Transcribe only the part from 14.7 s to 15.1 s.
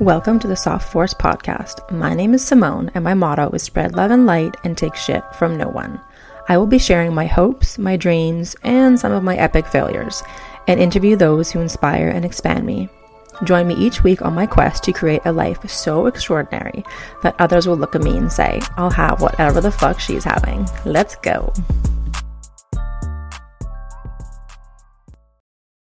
to